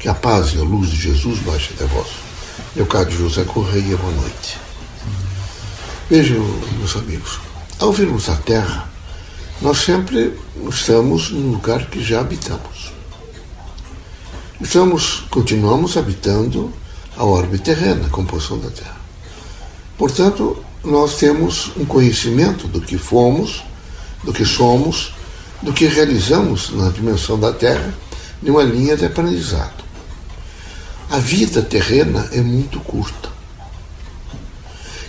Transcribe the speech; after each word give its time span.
Que 0.00 0.08
a 0.08 0.14
paz 0.14 0.54
e 0.54 0.58
a 0.58 0.62
luz 0.62 0.88
de 0.88 0.96
Jesus 0.96 1.40
baixe 1.40 1.74
até 1.74 1.84
vós. 1.84 2.08
Leocádio 2.74 3.18
José 3.18 3.44
Correia, 3.44 3.98
boa 3.98 4.12
noite. 4.14 4.58
Vejam, 6.08 6.42
meus 6.78 6.96
amigos, 6.96 7.38
ao 7.78 7.92
virmos 7.92 8.30
a 8.30 8.36
Terra, 8.36 8.90
nós 9.60 9.76
sempre 9.76 10.34
estamos 10.70 11.30
num 11.30 11.50
lugar 11.50 11.84
que 11.90 12.02
já 12.02 12.20
habitamos. 12.20 12.94
Estamos, 14.58 15.24
continuamos 15.28 15.98
habitando 15.98 16.72
a 17.14 17.22
órbita 17.26 17.64
terrena, 17.64 18.06
a 18.06 18.10
composição 18.10 18.58
da 18.58 18.70
Terra. 18.70 18.96
Portanto, 19.98 20.64
nós 20.82 21.16
temos 21.16 21.72
um 21.76 21.84
conhecimento 21.84 22.66
do 22.66 22.80
que 22.80 22.96
fomos, 22.96 23.62
do 24.24 24.32
que 24.32 24.46
somos, 24.46 25.12
do 25.60 25.74
que 25.74 25.84
realizamos 25.84 26.70
na 26.70 26.88
dimensão 26.88 27.38
da 27.38 27.52
Terra, 27.52 27.92
em 28.42 28.48
uma 28.48 28.62
linha 28.62 28.96
de 28.96 29.04
aprendizado. 29.04 29.79
A 31.10 31.18
vida 31.18 31.60
terrena 31.60 32.28
é 32.30 32.40
muito 32.40 32.78
curta. 32.78 33.28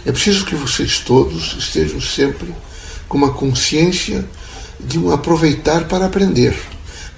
É 0.04 0.12
preciso 0.12 0.46
que 0.46 0.55
vocês 0.55 0.98
todos 0.98 1.55
estejam 1.59 2.02
sempre 2.02 2.52
com 3.08 3.20
uma 3.20 3.32
consciência 3.32 4.28
de 4.80 4.98
um 4.98 5.12
aproveitar 5.12 5.88
para 5.88 6.08
aprender. 6.08 6.59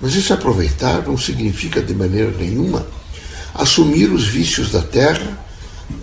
Mas 0.02 0.14
esse 0.18 0.34
aproveitar 0.34 1.08
não 1.08 1.18
significa 1.18 1.82
de 1.82 1.96
maneira 1.96 2.30
nenhuma 2.32 2.86
assumir 3.54 4.12
os 4.12 4.28
vícios 4.28 4.74
da 4.74 4.82
terra, 4.82 5.40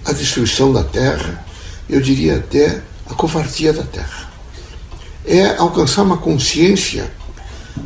a 0.07 0.13
destruição 0.13 0.73
da 0.73 0.83
terra, 0.83 1.45
eu 1.87 2.01
diria 2.01 2.37
até 2.37 2.81
a 3.11 3.13
covardia 3.13 3.75
da 3.75 3.83
terra. 3.83 4.33
É 5.27 5.55
alcançar 5.59 6.01
uma 6.01 6.17
consciência 6.17 7.13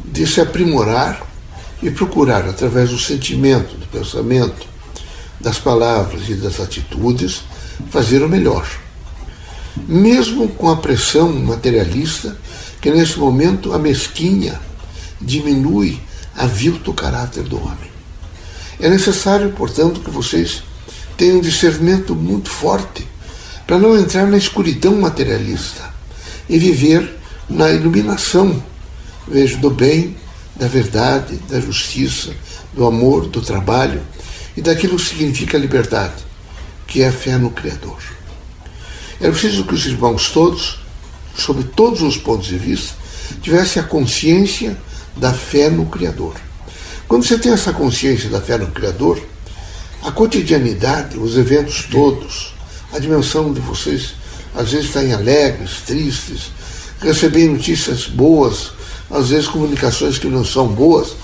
de 0.05 0.25
se 0.25 0.41
aprimorar 0.41 1.27
e 1.83 1.91
procurar, 1.91 2.49
através 2.49 2.91
do 2.91 2.99
sentimento, 2.99 3.75
do 3.77 3.87
pensamento, 3.89 4.74
das 5.41 5.59
palavras 5.59 6.29
e 6.29 6.35
das 6.35 6.61
atitudes, 6.61 7.43
fazer 7.91 8.23
o 8.23 8.29
melhor. 8.29 8.67
Mesmo 9.89 10.49
com 10.49 10.69
a 10.69 10.77
pressão 10.77 11.33
materialista 11.33 12.37
que 12.81 12.91
nesse 12.91 13.19
momento 13.19 13.73
a 13.73 13.79
mesquinha 13.79 14.61
diminui 15.21 16.01
a 16.37 16.47
vilto 16.47 16.93
caráter 16.93 17.43
do 17.45 17.57
homem. 17.57 17.93
É 18.79 18.89
necessário, 18.89 19.53
portanto, 19.53 20.01
que 20.01 20.11
vocês 20.11 20.63
tenham 21.17 21.39
um 21.39 21.41
discernimento 21.41 22.15
muito 22.15 22.51
forte 22.51 23.07
para 23.67 23.79
não 23.79 23.99
entrar 23.99 24.27
na 24.27 24.37
escuridão 24.37 24.97
materialista 24.97 25.95
e 26.49 26.59
viver 26.59 27.17
na 27.49 27.71
iluminação, 27.71 28.63
vejo, 29.27 29.59
do 29.59 29.71
bem, 29.71 30.17
da 30.57 30.69
verdade, 30.69 31.37
da 31.49 31.61
justiça, 31.61 32.33
do 32.75 32.87
amor, 32.87 33.27
do 33.27 33.41
trabalho 33.41 34.03
e 34.57 34.63
daquilo 34.63 34.97
que 34.97 35.05
significa 35.05 35.59
liberdade, 35.59 36.23
que 36.87 37.03
é 37.03 37.09
a 37.09 37.13
fé 37.13 37.37
no 37.37 37.51
Criador. 37.51 37.99
É 39.21 39.31
preciso 39.31 39.65
que 39.65 39.75
os 39.75 39.87
irmãos 39.87 40.31
todos, 40.31 40.81
sob 41.37 41.65
todos 41.65 42.03
os 42.03 42.17
pontos 42.17 42.47
de 42.47 42.59
vista, 42.59 42.95
tivessem 43.41 43.83
a 43.83 43.87
consciência 43.87 44.77
da 45.17 45.33
fé 45.33 45.71
no 45.71 45.87
Criador. 45.87 46.35
Quando 47.09 47.25
você 47.25 47.39
tem 47.39 47.53
essa 47.53 47.73
consciência 47.73 48.29
da 48.29 48.41
fé 48.41 48.59
no 48.59 48.69
Criador, 48.69 49.21
a 50.03 50.11
cotidianidade, 50.11 51.19
os 51.19 51.37
eventos 51.37 51.85
todos, 51.91 52.55
a 52.93 52.99
dimensão 52.99 53.53
de 53.53 53.61
vocês 53.61 54.15
às 54.55 54.71
vezes 54.71 54.87
estarem 54.87 55.13
alegres, 55.13 55.83
tristes, 55.87 56.53
receberem 57.01 57.51
notícias 57.51 58.07
boas, 58.07 58.73
às 59.11 59.31
vezes 59.31 59.49
comunicações 59.49 60.19
que 60.19 60.29
não 60.29 60.45
são 60.45 60.69
boas, 60.69 61.15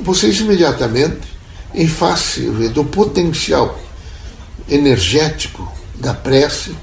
vocês 0.00 0.40
imediatamente, 0.40 1.29
em 1.74 1.86
face 1.86 2.42
do 2.72 2.84
potencial 2.84 3.78
energético 4.68 5.70
da 5.96 6.14
prece 6.14 6.74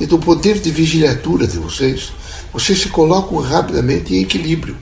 e 0.00 0.06
do 0.06 0.18
poder 0.18 0.58
de 0.60 0.70
vigiliatura 0.70 1.46
de 1.46 1.58
vocês, 1.58 2.12
vocês 2.52 2.80
se 2.80 2.88
colocam 2.88 3.38
rapidamente 3.38 4.14
em 4.14 4.22
equilíbrio. 4.22 4.76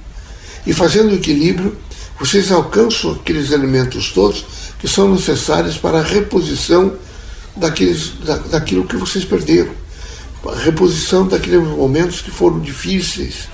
E 0.66 0.72
fazendo 0.72 1.14
equilíbrio, 1.14 1.76
vocês 2.18 2.50
alcançam 2.50 3.12
aqueles 3.12 3.50
elementos 3.50 4.12
todos 4.12 4.44
que 4.78 4.88
são 4.88 5.12
necessários 5.12 5.76
para 5.76 5.98
a 5.98 6.02
reposição 6.02 6.94
daqueles, 7.56 8.12
da, 8.24 8.36
daquilo 8.38 8.86
que 8.86 8.96
vocês 8.96 9.24
perderam, 9.24 9.72
a 10.48 10.56
reposição 10.56 11.26
daqueles 11.26 11.60
momentos 11.60 12.20
que 12.20 12.30
foram 12.30 12.60
difíceis, 12.60 13.48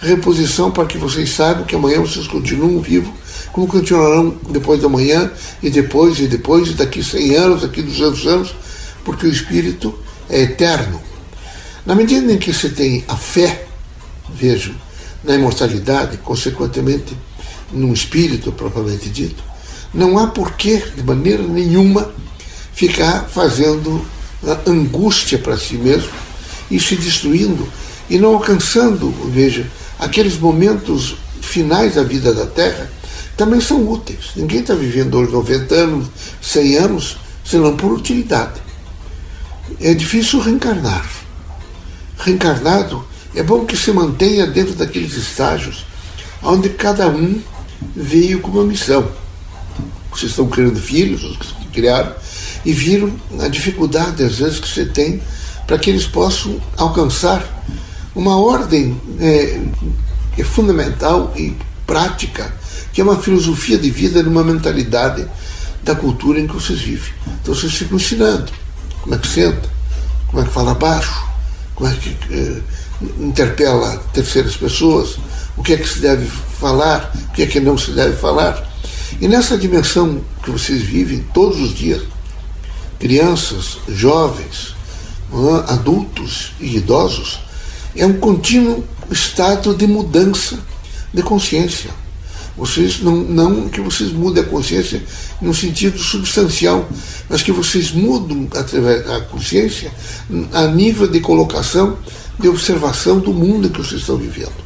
reposição 0.00 0.70
para 0.70 0.86
que 0.86 0.98
vocês 0.98 1.30
saibam 1.30 1.64
que 1.64 1.74
amanhã 1.74 2.00
vocês 2.00 2.26
continuam 2.26 2.80
vivos, 2.80 3.12
como 3.52 3.66
continuarão 3.66 4.36
depois 4.50 4.80
da 4.80 4.88
manhã, 4.88 5.30
e 5.62 5.70
depois, 5.70 6.18
e 6.18 6.26
depois, 6.26 6.68
e 6.68 6.72
daqui 6.74 7.02
100 7.02 7.34
anos, 7.36 7.62
daqui 7.62 7.82
200 7.82 8.26
anos, 8.26 8.54
porque 9.04 9.26
o 9.26 9.30
Espírito 9.30 9.98
é 10.28 10.42
eterno. 10.42 11.00
Na 11.84 11.94
medida 11.94 12.32
em 12.32 12.38
que 12.38 12.52
você 12.52 12.68
tem 12.68 13.04
a 13.06 13.16
fé, 13.16 13.66
vejo, 14.34 14.74
na 15.22 15.34
imortalidade, 15.34 16.16
consequentemente, 16.18 17.16
num 17.72 17.92
espírito 17.92 18.52
propriamente 18.52 19.08
dito, 19.08 19.42
não 19.92 20.18
há 20.18 20.26
porquê, 20.26 20.82
de 20.96 21.02
maneira 21.02 21.42
nenhuma, 21.42 22.12
ficar 22.72 23.28
fazendo 23.28 24.04
angústia 24.66 25.38
para 25.38 25.56
si 25.56 25.74
mesmo 25.74 26.10
e 26.70 26.78
se 26.80 26.96
destruindo 26.96 27.66
e 28.08 28.18
não 28.18 28.34
alcançando, 28.34 29.10
veja, 29.30 29.66
aqueles 29.98 30.38
momentos 30.38 31.16
finais 31.40 31.94
da 31.94 32.02
vida 32.02 32.32
da 32.34 32.46
Terra 32.46 32.90
também 33.36 33.60
são 33.60 33.88
úteis. 33.88 34.30
Ninguém 34.36 34.60
está 34.60 34.74
vivendo 34.74 35.16
hoje 35.16 35.32
90 35.32 35.74
anos, 35.74 36.06
100 36.40 36.76
anos, 36.76 37.16
senão 37.44 37.76
por 37.76 37.92
utilidade. 37.92 38.62
É 39.80 39.94
difícil 39.94 40.40
reencarnar. 40.40 41.08
Reencarnado, 42.18 43.04
é 43.34 43.42
bom 43.42 43.64
que 43.64 43.76
se 43.76 43.90
mantenha 43.92 44.46
dentro 44.46 44.74
daqueles 44.74 45.16
estágios 45.16 45.84
onde 46.42 46.68
cada 46.68 47.08
um 47.08 47.40
veio 47.96 48.40
com 48.40 48.50
uma 48.50 48.64
missão. 48.64 49.08
Vocês 50.10 50.30
estão 50.30 50.46
criando 50.46 50.80
filhos, 50.80 51.24
os 51.24 51.36
que 51.36 51.66
criaram, 51.68 52.14
e 52.64 52.72
viram 52.72 53.12
a 53.40 53.48
dificuldade, 53.48 54.22
às 54.22 54.38
vezes, 54.38 54.60
que 54.60 54.68
você 54.68 54.84
tem 54.84 55.20
para 55.66 55.78
que 55.78 55.90
eles 55.90 56.06
possam 56.06 56.60
alcançar 56.76 57.42
uma 58.14 58.36
ordem 58.38 59.00
é, 59.18 59.60
é 60.38 60.44
fundamental 60.44 61.32
e 61.36 61.56
prática, 61.86 62.52
que 62.94 63.00
é 63.00 63.04
uma 63.04 63.20
filosofia 63.20 63.76
de 63.76 63.90
vida, 63.90 64.22
uma 64.22 64.44
mentalidade 64.44 65.26
da 65.82 65.96
cultura 65.96 66.38
em 66.38 66.46
que 66.46 66.54
vocês 66.54 66.80
vivem. 66.80 67.12
Então 67.42 67.52
vocês 67.52 67.74
ficam 67.74 67.96
ensinando 67.96 68.50
como 69.02 69.16
é 69.16 69.18
que 69.18 69.26
senta, 69.26 69.68
como 70.28 70.40
é 70.40 70.46
que 70.46 70.52
fala 70.52 70.74
baixo, 70.74 71.26
como 71.74 71.90
é 71.90 71.94
que 71.94 72.16
é, 72.30 72.60
interpela 73.18 73.98
terceiras 74.12 74.56
pessoas, 74.56 75.16
o 75.56 75.62
que 75.62 75.72
é 75.72 75.76
que 75.76 75.88
se 75.88 75.98
deve 75.98 76.24
falar, 76.26 77.12
o 77.30 77.32
que 77.32 77.42
é 77.42 77.46
que 77.46 77.58
não 77.58 77.76
se 77.76 77.90
deve 77.90 78.16
falar. 78.16 78.64
E 79.20 79.26
nessa 79.26 79.58
dimensão 79.58 80.22
que 80.44 80.52
vocês 80.52 80.82
vivem 80.82 81.18
todos 81.34 81.60
os 81.60 81.74
dias, 81.74 82.02
crianças, 83.00 83.78
jovens, 83.88 84.72
adultos 85.66 86.52
e 86.60 86.76
idosos, 86.76 87.40
é 87.96 88.06
um 88.06 88.14
contínuo 88.14 88.84
estado 89.10 89.74
de 89.74 89.86
mudança 89.88 90.58
de 91.12 91.22
consciência. 91.22 92.03
Vocês 92.56 93.00
não, 93.00 93.16
não 93.16 93.68
que 93.68 93.80
vocês 93.80 94.12
mudem 94.12 94.42
a 94.42 94.46
consciência 94.46 95.02
no 95.40 95.52
sentido 95.52 95.98
substancial, 95.98 96.88
mas 97.28 97.42
que 97.42 97.50
vocês 97.50 97.90
mudam 97.90 98.48
através 98.54 99.04
da 99.04 99.20
consciência 99.22 99.92
a 100.52 100.66
nível 100.68 101.08
de 101.08 101.20
colocação, 101.20 101.98
de 102.38 102.48
observação 102.48 103.18
do 103.18 103.32
mundo 103.32 103.68
que 103.70 103.78
vocês 103.78 104.02
estão 104.02 104.16
vivendo. 104.16 104.64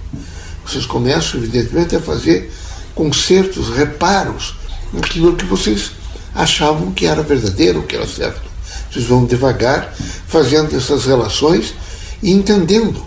Vocês 0.66 0.84
começam, 0.84 1.41
evidentemente, 1.41 1.97
a 1.97 2.00
fazer 2.00 2.53
consertos, 2.94 3.71
reparos 3.71 4.54
naquilo 4.93 5.34
que 5.34 5.47
vocês 5.47 5.93
achavam 6.34 6.92
que 6.92 7.07
era 7.07 7.22
verdadeiro, 7.22 7.84
que 7.84 7.97
era 7.97 8.07
certo. 8.07 8.42
Vocês 8.91 9.07
vão 9.07 9.24
devagar 9.24 9.95
fazendo 10.27 10.77
essas 10.77 11.07
relações 11.07 11.74
e 12.22 12.30
entendendo 12.30 13.03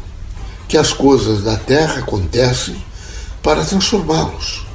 que 0.67 0.77
as 0.77 0.91
coisas 0.91 1.43
da 1.43 1.55
terra 1.55 1.99
acontecem 1.99 2.75
para 3.43 3.63
transformá-los. 3.63 4.70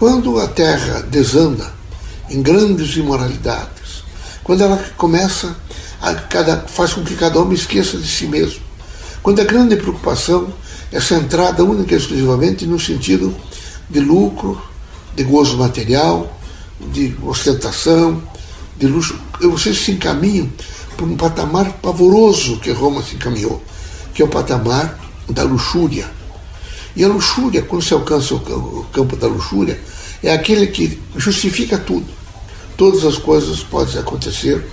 Quando 0.00 0.40
a 0.40 0.48
terra 0.48 1.02
desanda 1.02 1.70
em 2.30 2.40
grandes 2.40 2.96
imoralidades, 2.96 4.02
quando 4.42 4.62
ela 4.62 4.78
começa 4.96 5.54
a 6.00 6.14
cada, 6.14 6.56
faz 6.60 6.94
com 6.94 7.04
que 7.04 7.14
cada 7.14 7.38
homem 7.38 7.52
esqueça 7.52 7.98
de 7.98 8.08
si 8.08 8.26
mesmo, 8.26 8.62
quando 9.22 9.42
a 9.42 9.44
grande 9.44 9.76
preocupação 9.76 10.54
é 10.90 10.98
centrada 11.02 11.62
única 11.62 11.94
e 11.94 11.98
exclusivamente 11.98 12.64
no 12.64 12.80
sentido 12.80 13.36
de 13.90 14.00
lucro, 14.00 14.58
de 15.14 15.22
gozo 15.22 15.58
material, 15.58 16.34
de 16.80 17.14
ostentação, 17.22 18.22
de 18.78 18.86
luxo. 18.86 19.20
Vocês 19.38 19.76
se 19.84 19.92
encaminham 19.92 20.50
por 20.96 21.06
um 21.06 21.14
patamar 21.14 21.74
pavoroso 21.74 22.58
que 22.60 22.72
Roma 22.72 23.02
se 23.02 23.16
encaminhou, 23.16 23.62
que 24.14 24.22
é 24.22 24.24
o 24.24 24.28
patamar 24.28 24.98
da 25.28 25.42
luxúria. 25.42 26.10
E 26.96 27.04
a 27.04 27.08
luxúria, 27.08 27.62
quando 27.62 27.82
se 27.82 27.94
alcança 27.94 28.34
o 28.34 28.86
campo 28.92 29.16
da 29.16 29.26
luxúria, 29.26 29.80
é 30.22 30.32
aquele 30.32 30.66
que 30.66 31.00
justifica 31.16 31.78
tudo. 31.78 32.06
todas 32.76 33.04
as 33.04 33.18
coisas 33.18 33.62
podem 33.62 33.98
acontecer. 33.98 34.64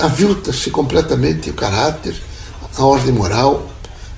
Avilta-se 0.00 0.70
completamente 0.70 1.50
o 1.50 1.54
caráter, 1.54 2.14
a 2.76 2.84
ordem 2.84 3.12
moral, 3.12 3.68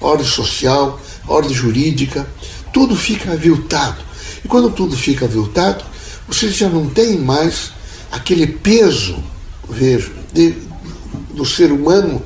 a 0.00 0.06
ordem 0.06 0.26
social, 0.26 1.00
a 1.26 1.32
ordem 1.32 1.54
jurídica, 1.54 2.26
tudo 2.72 2.94
fica 2.94 3.32
aviltado. 3.32 4.04
E 4.44 4.48
quando 4.48 4.70
tudo 4.70 4.94
fica 4.96 5.24
aviltado, 5.24 5.82
você 6.28 6.50
já 6.50 6.68
não 6.68 6.88
tem 6.88 7.18
mais 7.18 7.72
aquele 8.12 8.46
peso, 8.46 9.22
vejo, 9.68 10.12
de, 10.32 10.54
do 11.30 11.44
ser 11.44 11.72
humano 11.72 12.22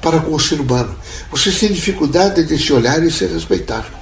para 0.00 0.20
com 0.20 0.34
o 0.34 0.40
ser 0.40 0.60
humano. 0.60 0.94
Você 1.30 1.52
tem 1.52 1.70
dificuldade 1.72 2.44
de 2.44 2.58
se 2.58 2.72
olhar 2.72 3.02
e 3.04 3.10
se 3.10 3.26
respeitar. 3.26 3.99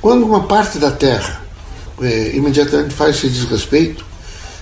Quando 0.00 0.24
uma 0.24 0.44
parte 0.44 0.78
da 0.78 0.90
terra 0.90 1.42
é, 2.00 2.36
imediatamente 2.36 2.94
faz 2.94 3.16
esse 3.16 3.28
desrespeito, 3.28 4.04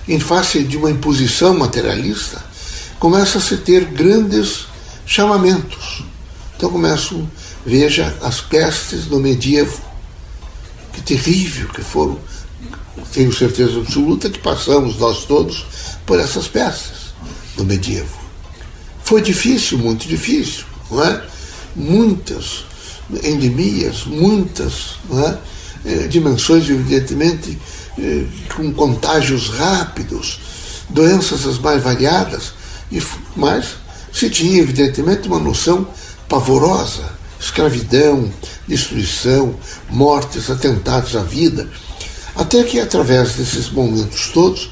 em 0.07 0.19
face 0.19 0.63
de 0.63 0.77
uma 0.77 0.89
imposição 0.89 1.57
materialista, 1.57 2.43
começa 2.99 3.37
a 3.37 3.41
se 3.41 3.57
ter 3.57 3.85
grandes 3.85 4.65
chamamentos. 5.05 6.03
Então 6.55 6.71
começam, 6.71 7.29
veja, 7.65 8.15
as 8.21 8.41
pestes 8.41 9.05
do 9.05 9.19
medievo, 9.19 9.81
que 10.93 11.01
terrível 11.01 11.67
que 11.69 11.81
foram, 11.81 12.17
tenho 13.13 13.31
certeza 13.33 13.79
absoluta 13.79 14.29
que 14.29 14.39
passamos 14.39 14.97
nós 14.97 15.25
todos 15.25 15.65
por 16.05 16.19
essas 16.19 16.47
pestes 16.47 17.13
do 17.55 17.63
medievo. 17.63 18.17
Foi 19.03 19.21
difícil, 19.21 19.77
muito 19.77 20.07
difícil, 20.07 20.65
não 20.89 21.03
é? 21.03 21.23
Muitas 21.75 22.65
endemias, 23.23 24.05
muitas 24.05 24.97
é? 25.11 25.37
Eh, 25.85 26.07
dimensões, 26.07 26.69
evidentemente, 26.69 27.57
eh, 27.97 28.25
com 28.55 28.73
contágios 28.73 29.49
rápidos, 29.49 30.39
doenças 30.89 31.45
as 31.45 31.59
mais 31.59 31.81
variadas, 31.81 32.53
e, 32.91 33.01
mas 33.35 33.75
se 34.11 34.29
tinha, 34.29 34.59
evidentemente, 34.59 35.27
uma 35.27 35.39
noção 35.39 35.87
pavorosa: 36.27 37.09
escravidão, 37.39 38.31
destruição, 38.67 39.55
mortes, 39.89 40.49
atentados 40.49 41.15
à 41.15 41.21
vida. 41.21 41.69
Até 42.35 42.63
que, 42.63 42.79
através 42.79 43.35
desses 43.35 43.69
momentos 43.69 44.29
todos, 44.33 44.69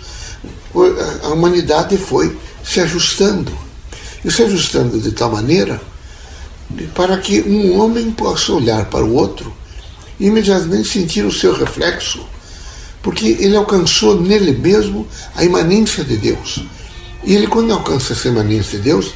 a 1.23 1.29
humanidade 1.29 1.97
foi 1.97 2.37
se 2.63 2.79
ajustando. 2.81 3.51
E 4.23 4.31
se 4.31 4.43
ajustando 4.43 4.99
de 4.99 5.11
tal 5.11 5.31
maneira 5.31 5.79
para 6.93 7.17
que 7.17 7.41
um 7.41 7.79
homem 7.79 8.11
possa 8.11 8.53
olhar 8.53 8.85
para 8.85 9.05
o 9.05 9.13
outro 9.13 9.53
e 10.19 10.27
imediatamente 10.27 10.87
sentir 10.87 11.25
o 11.25 11.31
seu 11.31 11.53
reflexo, 11.53 12.25
porque 13.01 13.37
ele 13.39 13.55
alcançou 13.55 14.19
nele 14.19 14.53
mesmo 14.53 15.07
a 15.35 15.43
imanência 15.43 16.03
de 16.03 16.17
Deus. 16.17 16.63
E 17.23 17.33
ele, 17.33 17.47
quando 17.47 17.71
alcança 17.71 18.13
essa 18.13 18.27
imanência 18.27 18.77
de 18.77 18.85
Deus, 18.85 19.13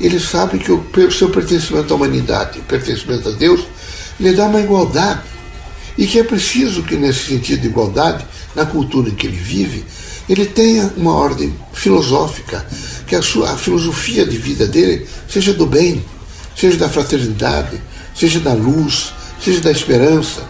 ele 0.00 0.18
sabe 0.18 0.58
que 0.58 0.72
o 0.72 1.10
seu 1.10 1.30
pertencimento 1.30 1.92
à 1.92 1.96
humanidade, 1.96 2.60
pertencimento 2.60 3.28
a 3.28 3.32
Deus, 3.32 3.62
lhe 4.18 4.32
dá 4.32 4.46
uma 4.46 4.60
igualdade. 4.60 5.22
E 5.96 6.06
que 6.06 6.18
é 6.18 6.24
preciso 6.24 6.82
que, 6.82 6.96
nesse 6.96 7.26
sentido 7.26 7.60
de 7.60 7.68
igualdade, 7.68 8.24
na 8.54 8.64
cultura 8.66 9.10
em 9.10 9.14
que 9.14 9.26
ele 9.26 9.36
vive, 9.36 9.84
ele 10.28 10.46
tenha 10.46 10.92
uma 10.96 11.14
ordem 11.14 11.54
filosófica, 11.72 12.66
que 13.06 13.14
a, 13.14 13.22
sua, 13.22 13.52
a 13.52 13.56
filosofia 13.56 14.24
de 14.24 14.38
vida 14.38 14.66
dele 14.66 15.06
seja 15.28 15.52
do 15.52 15.66
bem, 15.66 16.02
seja 16.56 16.78
da 16.78 16.88
fraternidade, 16.88 17.80
seja 18.14 18.40
da 18.40 18.52
luz, 18.52 19.12
seja 19.42 19.60
da 19.60 19.70
esperança, 19.70 20.42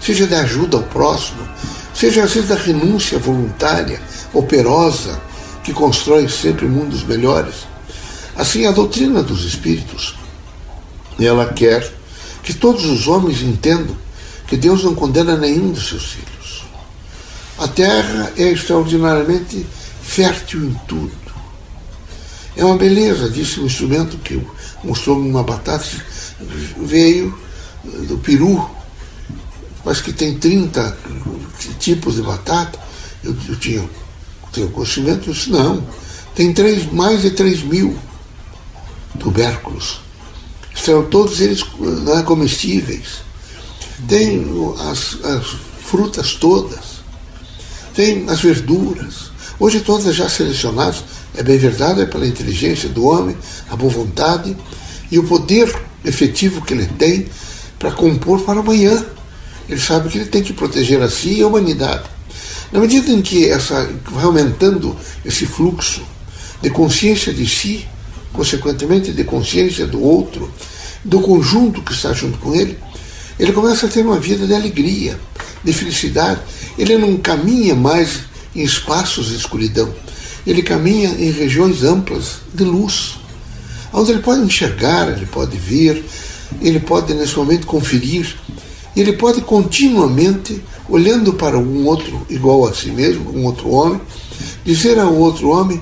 seja 0.00 0.26
da 0.26 0.40
ajuda 0.40 0.76
ao 0.78 0.82
próximo, 0.84 1.46
seja 1.94 2.22
às 2.22 2.32
vezes 2.32 2.48
da 2.48 2.54
renúncia 2.54 3.18
voluntária, 3.18 4.00
operosa, 4.32 5.20
que 5.62 5.72
constrói 5.72 6.28
sempre 6.28 6.66
mundos 6.66 7.02
melhores. 7.02 7.66
Assim, 8.36 8.66
a 8.66 8.70
doutrina 8.70 9.22
dos 9.22 9.44
espíritos, 9.44 10.14
ela 11.18 11.52
quer 11.52 11.92
que 12.42 12.54
todos 12.54 12.84
os 12.84 13.08
homens 13.08 13.42
entendam 13.42 13.96
que 14.46 14.56
Deus 14.56 14.82
não 14.84 14.94
condena 14.94 15.36
nenhum 15.36 15.72
dos 15.72 15.88
seus 15.88 16.12
filhos. 16.12 16.64
A 17.58 17.66
terra 17.66 18.32
é 18.36 18.44
extraordinariamente 18.44 19.66
fértil 20.00 20.64
em 20.64 20.74
tudo. 20.86 21.12
É 22.56 22.64
uma 22.64 22.76
beleza, 22.76 23.28
disse 23.28 23.60
o 23.60 23.66
instrumento 23.66 24.16
que 24.18 24.40
mostrou-me 24.84 25.28
uma 25.28 25.42
batata, 25.42 25.84
veio 26.76 27.36
do 28.06 28.18
Peru, 28.18 28.68
mas 29.84 30.00
que 30.00 30.12
tem 30.12 30.38
30 30.38 30.96
tipos 31.78 32.16
de 32.16 32.22
batata. 32.22 32.78
Eu, 33.22 33.36
eu 33.48 33.56
tinha, 33.56 33.88
tenho 34.52 34.70
conhecimento, 34.70 35.30
eu 35.30 35.34
disse, 35.34 35.50
não, 35.50 35.86
tem 36.34 36.52
três, 36.52 36.90
mais 36.92 37.22
de 37.22 37.30
3 37.30 37.62
mil 37.62 37.98
tubérculos. 39.18 40.00
Estão 40.74 41.04
todos 41.06 41.40
eles 41.40 41.64
é, 42.16 42.22
comestíveis. 42.22 43.22
Tem 44.06 44.44
as, 44.90 45.18
as 45.24 45.56
frutas 45.80 46.34
todas, 46.34 47.02
tem 47.94 48.28
as 48.28 48.40
verduras. 48.40 49.32
Hoje 49.58 49.80
todas 49.80 50.14
já 50.14 50.28
selecionadas, 50.28 51.02
é 51.38 51.42
bem 51.44 51.56
verdade, 51.56 52.00
é 52.00 52.04
pela 52.04 52.26
inteligência 52.26 52.88
do 52.88 53.06
homem, 53.06 53.36
a 53.70 53.76
boa 53.76 53.92
vontade 53.92 54.56
e 55.08 55.20
o 55.20 55.22
poder 55.22 55.72
efetivo 56.04 56.60
que 56.62 56.74
ele 56.74 56.86
tem 56.98 57.28
para 57.78 57.92
compor 57.92 58.40
para 58.42 58.58
amanhã. 58.58 59.06
Ele 59.68 59.80
sabe 59.80 60.08
que 60.08 60.18
ele 60.18 60.26
tem 60.26 60.42
que 60.42 60.52
proteger 60.52 61.00
a 61.00 61.08
si 61.08 61.34
e 61.34 61.42
a 61.42 61.46
humanidade. 61.46 62.02
Na 62.72 62.80
medida 62.80 63.12
em 63.12 63.22
que 63.22 63.48
essa, 63.48 63.88
vai 64.10 64.24
aumentando 64.24 64.96
esse 65.24 65.46
fluxo 65.46 66.02
de 66.60 66.70
consciência 66.70 67.32
de 67.32 67.46
si, 67.48 67.86
consequentemente 68.32 69.12
de 69.12 69.22
consciência 69.22 69.86
do 69.86 70.02
outro, 70.02 70.52
do 71.04 71.20
conjunto 71.20 71.82
que 71.82 71.92
está 71.92 72.12
junto 72.12 72.36
com 72.38 72.52
ele, 72.52 72.76
ele 73.38 73.52
começa 73.52 73.86
a 73.86 73.88
ter 73.88 74.04
uma 74.04 74.18
vida 74.18 74.44
de 74.44 74.54
alegria, 74.54 75.16
de 75.62 75.72
felicidade. 75.72 76.40
Ele 76.76 76.98
não 76.98 77.16
caminha 77.16 77.76
mais 77.76 78.22
em 78.56 78.62
espaços 78.64 79.28
de 79.28 79.36
escuridão, 79.36 79.94
ele 80.46 80.62
caminha 80.62 81.10
em 81.10 81.30
regiões 81.30 81.82
amplas 81.82 82.40
de 82.52 82.64
luz, 82.64 83.18
onde 83.92 84.12
ele 84.12 84.20
pode 84.20 84.42
enxergar, 84.42 85.08
ele 85.08 85.26
pode 85.26 85.56
ver, 85.56 86.04
ele 86.60 86.80
pode 86.80 87.12
nesse 87.14 87.36
momento 87.36 87.66
conferir, 87.66 88.34
ele 88.96 89.12
pode 89.12 89.40
continuamente, 89.42 90.62
olhando 90.88 91.34
para 91.34 91.58
um 91.58 91.86
outro 91.86 92.26
igual 92.30 92.66
a 92.66 92.74
si 92.74 92.90
mesmo, 92.90 93.30
um 93.30 93.44
outro 93.44 93.68
homem, 93.70 94.00
dizer 94.64 94.98
ao 94.98 95.14
outro 95.14 95.50
homem 95.50 95.80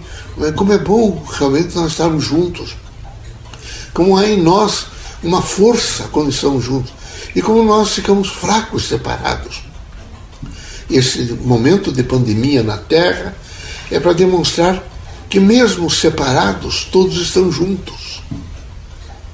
como 0.55 0.73
é 0.73 0.79
bom 0.79 1.23
realmente 1.33 1.75
nós 1.77 1.93
estarmos 1.93 2.25
juntos, 2.25 2.77
como 3.95 4.17
há 4.17 4.27
em 4.27 4.41
nós 4.43 4.87
uma 5.23 5.41
força 5.41 6.05
quando 6.13 6.31
estamos 6.31 6.65
juntos 6.65 6.93
e 7.35 7.41
como 7.41 7.63
nós 7.63 7.91
ficamos 7.91 8.29
fracos 8.29 8.89
separados. 8.89 9.63
Esse 10.91 11.33
momento 11.43 11.91
de 11.91 12.03
pandemia 12.03 12.63
na 12.63 12.77
Terra 12.77 13.35
é 13.91 14.01
para 14.01 14.13
demonstrar 14.13 14.83
que, 15.29 15.41
mesmo 15.41 15.91
separados, 15.91 16.85
todos 16.91 17.17
estão 17.21 17.51
juntos. 17.51 18.23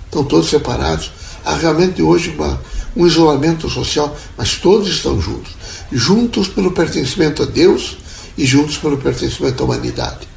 Estão 0.07 0.25
todos 0.25 0.49
separados. 0.49 1.11
Há 1.45 1.55
realmente 1.55 2.03
hoje 2.03 2.35
uma, 2.37 2.61
um 2.97 3.07
isolamento 3.07 3.69
social, 3.69 4.17
mas 4.37 4.57
todos 4.57 4.89
estão 4.89 5.21
juntos. 5.21 5.53
Juntos 5.91 6.49
pelo 6.49 6.73
pertencimento 6.73 7.43
a 7.43 7.47
Deus 7.47 7.97
e 8.37 8.45
juntos 8.47 8.79
pelo 8.79 8.97
pertencimento 8.99 9.63
à 9.63 9.67
humanidade. 9.67 10.29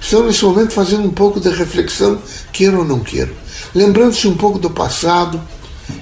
Estão 0.00 0.24
nesse 0.26 0.44
momento 0.44 0.72
fazendo 0.72 1.06
um 1.06 1.10
pouco 1.10 1.40
de 1.40 1.48
reflexão, 1.50 2.20
queira 2.52 2.78
ou 2.78 2.84
não 2.84 3.00
queira. 3.00 3.32
Lembrando-se 3.74 4.28
um 4.28 4.34
pouco 4.34 4.58
do 4.58 4.70
passado, 4.70 5.40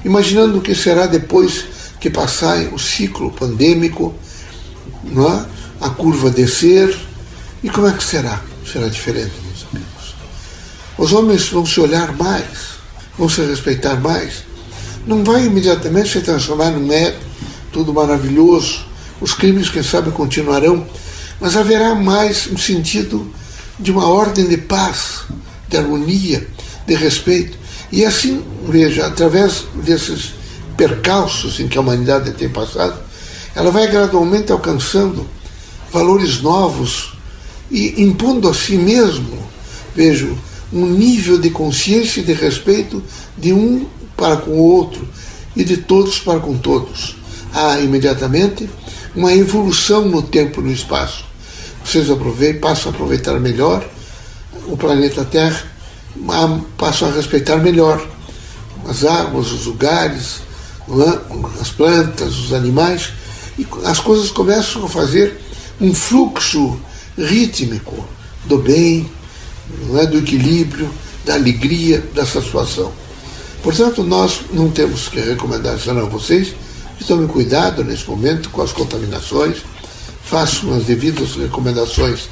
imaginando 0.05 0.59
o 0.59 0.61
que 0.61 0.75
será 0.75 1.07
depois 1.07 1.65
que 1.99 2.11
passar 2.11 2.59
o 2.73 2.79
ciclo 2.79 3.33
pandêmico, 3.33 4.15
não 5.05 5.29
é? 5.29 5.47
a 5.81 5.91
curva 5.91 6.31
descer, 6.31 6.97
e 7.63 7.71
como 7.71 7.89
é 7.89 7.93
que 7.93 8.05
será? 8.05 8.41
Será 8.71 8.89
diferente, 8.89 9.33
meus 9.45 9.67
amigos. 9.73 10.15
Os 10.99 11.13
homens 11.13 11.49
vão 11.49 11.65
se 11.65 11.81
olhar 11.81 12.17
mais, 12.17 12.77
vão 13.19 13.29
se 13.29 13.43
respeitar 13.43 13.97
mais. 13.97 14.45
Não 15.07 15.25
vai 15.25 15.47
imediatamente 15.47 16.11
se 16.11 16.21
transformar 16.21 16.71
num 16.71 16.93
é 16.93 17.17
tudo 17.73 17.93
maravilhoso. 17.93 18.85
Os 19.21 19.33
crimes, 19.33 19.69
quem 19.69 19.83
sabe, 19.83 20.11
continuarão, 20.11 20.87
mas 21.41 21.57
haverá 21.57 21.95
mais 21.95 22.49
um 22.51 22.57
sentido 22.57 23.31
de 23.79 23.91
uma 23.91 24.07
ordem 24.07 24.47
de 24.47 24.57
paz, 24.57 25.23
de 25.69 25.77
harmonia, 25.77 26.47
de 26.87 26.95
respeito. 26.95 27.59
E 27.91 28.05
assim, 28.05 28.45
veja, 28.69 29.07
através 29.07 29.65
desses 29.75 30.35
percalços 30.77 31.61
em 31.61 31.69
que 31.69 31.79
a 31.79 31.81
humanidade 31.81 32.33
tem 32.33 32.49
passado, 32.49 32.99
ela 33.55 33.71
vai 33.71 33.87
gradualmente 33.87 34.53
alcançando 34.53 35.27
valores 35.93 36.43
novos 36.43 37.16
e 37.71 38.03
impondo 38.03 38.49
a 38.49 38.55
si 38.55 38.77
mesmo, 38.77 39.39
vejo, 39.95 40.37
um 40.73 40.87
nível 40.87 41.39
de 41.39 41.51
consciência 41.51 42.21
e 42.21 42.25
de 42.25 42.33
respeito 42.33 43.03
de 43.39 43.53
um 43.53 43.87
para 44.17 44.37
com 44.37 44.51
o 44.53 44.59
outro 44.59 45.07
e 45.55 45.65
de 45.65 45.77
todos 45.77 46.19
para 46.19 46.41
com 46.41 46.57
todos. 46.57 47.17
Há 47.53 47.79
imediatamente 47.81 48.69
uma 49.15 49.33
evolução 49.33 50.09
no 50.09 50.23
tempo 50.23 50.61
e 50.61 50.65
no 50.65 50.73
espaço 50.73 51.25
vocês 51.87 52.11
aproveitem, 52.11 52.61
passam 52.61 52.91
a 52.91 52.95
aproveitar 52.95 53.39
melhor 53.39 53.89
o 54.67 54.77
planeta 54.77 55.25
Terra, 55.25 55.63
passam 56.77 57.09
a 57.09 57.13
respeitar 57.13 57.59
melhor 57.59 58.05
as 58.89 59.05
águas, 59.05 59.53
os 59.53 59.67
lugares, 59.67 60.41
é? 60.89 61.61
as 61.61 61.71
plantas, 61.71 62.37
os 62.37 62.53
animais, 62.53 63.13
e 63.57 63.65
as 63.85 64.01
coisas 64.01 64.33
começam 64.33 64.85
a 64.85 64.89
fazer 64.89 65.41
um 65.81 65.95
fluxo 65.95 66.77
rítmico 67.17 68.07
do 68.45 68.59
bem, 68.59 69.11
não 69.89 69.99
é? 69.99 70.07
do 70.07 70.19
equilíbrio, 70.19 70.91
da 71.25 71.35
alegria, 71.35 72.01
da 72.15 72.25
satisfação. 72.25 72.93
Portanto, 73.63 74.03
nós 74.03 74.43
não 74.53 74.71
temos 74.71 75.09
que 75.09 75.21
recomendar 75.21 75.79
senão 75.79 76.07
a 76.07 76.09
vocês 76.09 76.55
que 76.99 77.05
tomem 77.05 77.27
cuidado 77.27 77.83
nesse 77.85 78.09
momento 78.09 78.49
com 78.51 78.63
as 78.63 78.73
contaminações, 78.73 79.59
façam 80.25 80.75
as 80.75 80.85
devidas 80.85 81.35
recomendações 81.35 82.29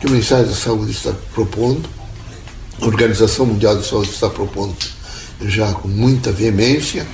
que 0.00 0.06
o 0.06 0.10
Ministério 0.10 0.46
da 0.46 0.54
Saúde 0.54 0.92
está 0.92 1.12
propondo, 1.34 1.88
a 2.80 2.86
Organização 2.86 3.44
Mundial 3.44 3.76
de 3.76 3.86
Saúde 3.86 4.10
está 4.10 4.28
propondo 4.30 4.74
já 5.42 5.72
com 5.72 5.88
muita 5.88 6.32
veemência. 6.32 7.06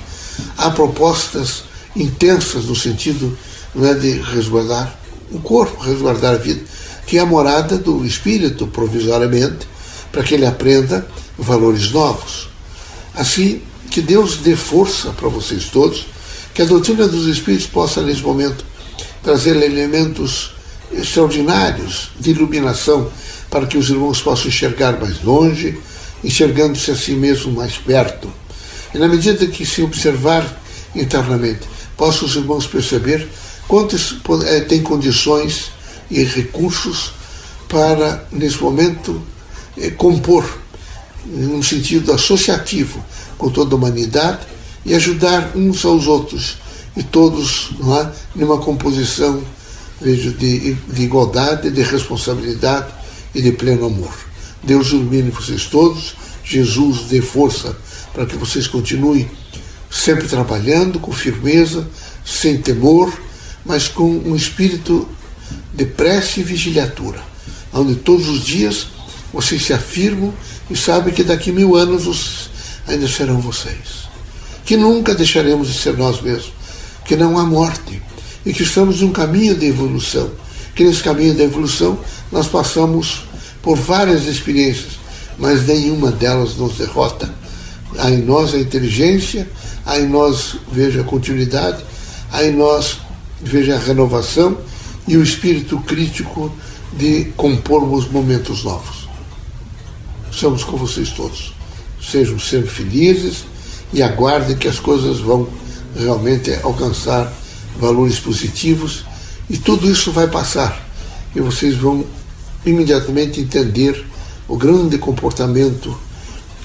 Há 0.57 0.71
propostas 0.71 1.65
intensas 1.95 2.67
no 2.67 2.77
sentido 2.77 3.37
não 3.75 3.87
é, 3.87 3.95
de 3.95 4.13
resguardar 4.13 4.99
o 5.31 5.41
corpo, 5.41 5.83
resguardar 5.83 6.35
a 6.35 6.39
vida, 6.39 6.63
que 7.07 7.19
é 7.19 7.21
a 7.21 7.27
morada 7.27 7.79
do 7.79 8.05
espírito 8.05 8.67
provisoriamente, 8.67 9.67
para 10.11 10.23
que 10.23 10.35
ele 10.35 10.45
aprenda 10.45 11.07
valores 11.39 11.93
novos. 11.93 12.49
Assim, 13.15 13.63
que 13.91 14.01
Deus 14.01 14.39
dê 14.39 14.57
força 14.57 15.11
para 15.11 15.29
vocês 15.29 15.67
todos, 15.67 16.07
que 16.53 16.63
a 16.63 16.65
doutrina 16.65 17.07
dos 17.07 17.27
espíritos 17.27 17.67
possa, 17.67 18.03
nesse 18.03 18.23
momento, 18.23 18.65
trazer 19.23 19.57
elementos 19.57 20.53
extraordinários 20.93 22.11
de 22.19 22.31
iluminação 22.31 23.11
para 23.51 23.67
que 23.67 23.79
os 23.79 23.89
irmãos 23.89 24.21
possam 24.21 24.49
enxergar 24.49 25.01
mais 25.01 25.23
longe, 25.23 25.79
enxergando-se 26.25 26.91
a 26.91 26.97
si 26.97 27.13
mesmo 27.13 27.53
mais 27.53 27.77
perto. 27.77 28.33
E 28.95 28.99
na 28.99 29.09
medida 29.09 29.47
que 29.47 29.65
se 29.65 29.83
observar 29.83 30.45
internamente, 30.95 31.69
possam 31.97 32.27
os 32.27 32.35
irmãos 32.35 32.67
perceber 32.67 33.29
quantos 33.69 34.17
eh, 34.47 34.61
têm 34.61 34.83
condições 34.83 35.71
e 36.11 36.23
recursos 36.25 37.13
para, 37.69 38.27
nesse 38.31 38.63
momento, 38.63 39.21
eh, 39.77 39.91
compor, 39.91 40.45
num 41.25 41.63
sentido 41.63 42.13
associativo, 42.13 43.05
com 43.37 43.51
toda 43.51 43.75
a 43.75 43.79
humanidade 43.79 44.47
e 44.85 44.95
ajudar 44.95 45.53
uns 45.57 45.85
aos 45.85 46.07
outros, 46.07 46.59
e 46.97 47.03
todos 47.03 47.71
é, 47.81 48.13
numa 48.35 48.59
composição 48.59 49.43
vejo, 50.01 50.33
de, 50.33 50.75
de 50.75 51.03
igualdade, 51.03 51.71
de 51.71 51.83
responsabilidade 51.83 52.87
e 53.35 53.43
de 53.43 53.53
pleno 53.53 53.87
amor. 53.87 54.15
Deus 54.63 54.89
ilumine 54.89 55.31
vocês 55.31 55.65
todos, 55.65 56.15
Jesus 56.45 57.03
dê 57.09 57.21
força 57.21 57.77
para 58.13 58.27
que 58.27 58.37
vocês 58.37 58.67
continuem 58.67 59.29
sempre 59.91 60.27
trabalhando 60.27 60.99
com 60.99 61.13
firmeza, 61.13 61.87
sem 62.25 62.59
temor, 62.61 63.13
mas 63.65 63.89
com 63.89 64.09
um 64.09 64.35
espírito 64.35 65.09
de 65.75 65.85
prece 65.85 66.41
e 66.41 66.43
vigiliatura, 66.43 67.23
onde 67.73 67.97
todos 67.97 68.29
os 68.29 68.45
dias 68.45 68.89
vocês 69.33 69.65
se 69.65 69.73
afirmam 69.73 70.33
e 70.71 70.77
sabem 70.77 71.13
que 71.13 71.23
daqui 71.23 71.53
mil 71.53 71.77
anos 71.77 72.51
ainda 72.87 73.07
serão 73.07 73.41
vocês. 73.41 74.07
Que 74.65 74.77
nunca 74.77 75.15
deixaremos 75.15 75.69
de 75.69 75.75
ser 75.75 75.97
nós 75.97 76.21
mesmos, 76.21 76.53
que 77.05 77.17
não 77.17 77.39
há 77.39 77.45
morte 77.45 78.03
e 78.45 78.53
que 78.53 78.63
estamos 78.63 79.01
num 79.01 79.13
caminho 79.13 79.55
de 79.55 79.67
evolução. 79.67 80.31
Que 80.75 80.85
nesse 80.85 81.03
caminho 81.03 81.35
de 81.35 81.43
evolução 81.43 81.99
nós 82.33 82.47
passamos 82.47 83.25
por 83.63 83.77
várias 83.77 84.27
experiências, 84.27 84.93
mas 85.39 85.67
nenhuma 85.67 86.11
delas 86.11 86.57
nos 86.57 86.77
derrota. 86.77 87.33
Há 87.99 88.11
em 88.11 88.23
nós 88.23 88.55
a 88.55 88.59
inteligência, 88.59 89.49
há 89.85 89.99
em 89.99 90.09
nós, 90.09 90.57
veja, 90.71 91.01
a 91.01 91.05
continuidade, 91.05 91.85
há 92.33 92.45
em 92.45 92.53
nós, 92.53 92.99
veja, 93.43 93.77
a 93.77 93.79
renovação 93.79 94.59
e 95.07 95.17
o 95.17 95.23
espírito 95.23 95.79
crítico 95.81 96.53
de 96.93 97.27
compormos 97.37 98.09
momentos 98.11 98.65
novos. 98.65 99.09
Estamos 100.31 100.65
com 100.65 100.77
vocês 100.77 101.11
todos. 101.11 101.55
Sejam 102.03 102.39
sempre 102.39 102.69
felizes 102.69 103.45
e 103.93 104.03
aguardem 104.03 104.57
que 104.57 104.69
as 104.69 104.79
coisas 104.79 105.19
vão 105.19 105.49
realmente 105.97 106.53
alcançar 106.63 107.33
valores 107.79 108.19
positivos 108.19 109.05
e 109.49 109.57
tudo 109.57 109.91
isso 109.91 110.13
vai 110.13 110.29
passar 110.29 110.87
e 111.35 111.41
vocês 111.41 111.77
vão 111.77 112.05
imediatamente 112.65 113.41
entender 113.41 114.05
o 114.49 114.57
grande 114.57 114.99
comportamento 114.99 115.97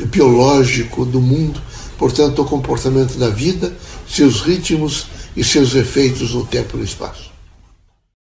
biológico 0.05 1.05
do 1.05 1.21
mundo, 1.21 1.61
portanto, 1.97 2.41
o 2.41 2.45
comportamento 2.45 3.17
da 3.17 3.29
vida, 3.29 3.75
seus 4.07 4.41
ritmos 4.41 5.07
e 5.35 5.43
seus 5.43 5.75
efeitos 5.75 6.33
no 6.33 6.45
tempo 6.45 6.75
e 6.75 6.79
no 6.79 6.85
espaço. 6.85 7.30